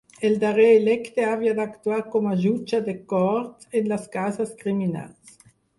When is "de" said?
2.91-2.99